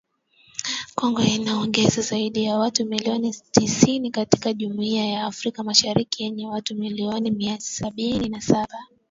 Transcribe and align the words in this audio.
Kongo 0.95 1.21
inaongeza 1.21 2.01
zaidi 2.01 2.43
ya 2.43 2.57
watu 2.57 2.85
milioni 2.85 3.35
tisini 3.51 4.11
katika 4.11 4.53
Jumuiya 4.53 5.05
ya 5.05 5.25
Afrika 5.25 5.63
Mashariki 5.63 6.23
yenye 6.23 6.47
watu 6.47 6.75
milioni 6.75 7.31
mia 7.31 7.59
sabini 7.59 8.29
na 8.29 8.41
saba. 8.41 8.85